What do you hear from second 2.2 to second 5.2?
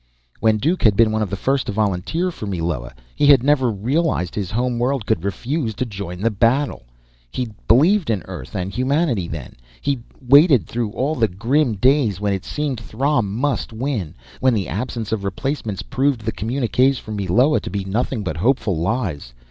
for Meloa, he had never realized his home world